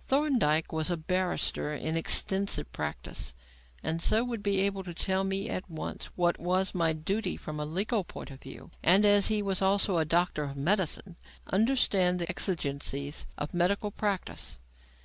[0.00, 3.34] Thorndyke was a barrister in extensive practice,
[3.84, 7.60] and so would be able to tell me at once what was my duty from
[7.60, 11.28] a legal point of view; and, as he was also a doctor of medicine, he
[11.46, 14.58] would understand the exigencies of medical practice.